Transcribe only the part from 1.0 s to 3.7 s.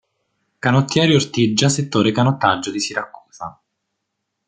Ortigia settore canottaggio di Siracusa.